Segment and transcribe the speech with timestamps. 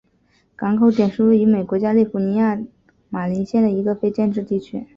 [0.55, 2.65] 港口点是位于美国加利福尼亚州
[3.09, 4.87] 马林县的一个非建制地区。